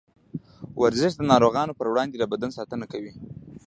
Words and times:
ورزش 0.81 1.11
د 1.17 1.21
نارغيو 1.31 1.77
پر 1.79 1.87
وړاندې 1.91 2.15
د 2.17 2.23
بدن 2.33 2.49
ساتنه 2.57 2.85
کوي. 2.91 3.11